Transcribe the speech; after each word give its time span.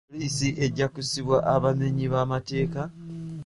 Poliisi 0.09 0.47
ejja 0.65 0.87
kusiba 0.93 1.35
abamenyi 1.55 2.05
b'amateeka. 2.13 2.81